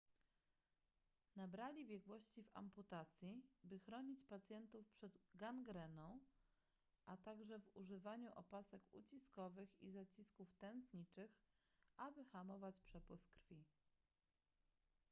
[1.35, 6.19] nabrali biegłości w amputacji by chronić pacjentów przed gangreną
[7.05, 11.35] a także w używaniu opasek uciskowych i zacisków tętniczych
[11.97, 13.65] aby hamować przepływ krwi